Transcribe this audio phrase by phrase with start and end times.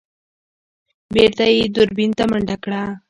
[1.13, 2.81] بېرته يې دوربين ته منډه کړه.